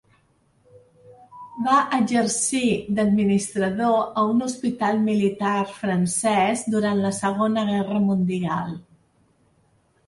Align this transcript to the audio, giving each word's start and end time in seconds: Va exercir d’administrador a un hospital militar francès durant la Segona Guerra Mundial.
Va 1.67 1.75
exercir 1.97 2.71
d’administrador 3.01 3.99
a 4.23 4.25
un 4.33 4.41
hospital 4.47 5.05
militar 5.05 5.55
francès 5.77 6.67
durant 6.79 7.07
la 7.07 7.15
Segona 7.23 7.69
Guerra 7.73 8.05
Mundial. 8.11 8.75